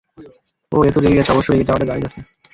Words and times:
ওহ, 0.71 0.81
এ 0.81 0.91
তো 0.93 0.99
রেগে 0.99 1.17
গেছে, 1.17 1.31
অবশ্য 1.33 1.49
রেগে 1.51 1.67
যাওয়াটা 1.67 1.87
জায়েজ 1.89 2.03
আছে। 2.07 2.19